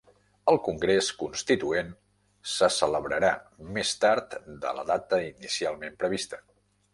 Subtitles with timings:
[0.51, 1.91] El congrés constituent
[2.53, 3.29] se celebrarà
[3.77, 4.35] més tard
[4.65, 6.43] de la data inicialment prevista